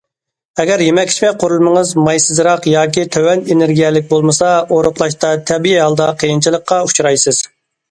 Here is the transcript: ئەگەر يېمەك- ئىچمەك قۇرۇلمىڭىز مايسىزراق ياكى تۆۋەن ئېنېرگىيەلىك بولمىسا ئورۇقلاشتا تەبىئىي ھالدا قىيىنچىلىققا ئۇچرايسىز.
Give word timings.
ئەگەر 0.61 0.81
يېمەك- 0.85 1.11
ئىچمەك 1.11 1.35
قۇرۇلمىڭىز 1.43 1.91
مايسىزراق 2.07 2.65
ياكى 2.71 3.03
تۆۋەن 3.17 3.45
ئېنېرگىيەلىك 3.51 4.09
بولمىسا 4.15 4.49
ئورۇقلاشتا 4.79 5.37
تەبىئىي 5.53 5.81
ھالدا 5.87 6.11
قىيىنچىلىققا 6.25 6.83
ئۇچرايسىز. 6.91 7.47